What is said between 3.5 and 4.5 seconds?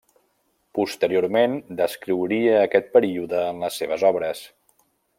en les seves obres.